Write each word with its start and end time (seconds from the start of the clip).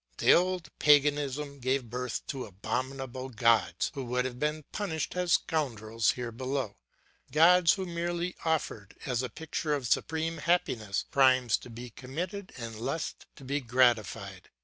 The 0.17 0.33
old 0.33 0.69
paganism 0.79 1.59
gave 1.59 1.91
birth 1.91 2.25
to 2.29 2.47
abominable 2.47 3.29
gods 3.29 3.91
who 3.93 4.03
would 4.05 4.25
have 4.25 4.39
been 4.39 4.63
punished 4.71 5.15
as 5.15 5.33
scoundrels 5.33 6.13
here 6.13 6.31
below, 6.31 6.75
gods 7.31 7.73
who 7.73 7.85
merely 7.85 8.35
offered, 8.43 8.95
as 9.05 9.21
a 9.21 9.29
picture 9.29 9.75
of 9.75 9.85
supreme 9.87 10.37
happiness, 10.39 11.05
crimes 11.11 11.55
to 11.57 11.69
be 11.69 11.91
committed 11.91 12.51
and 12.57 12.79
lust 12.79 13.27
to 13.35 13.43
be 13.43 13.61
gratified. 13.61 14.49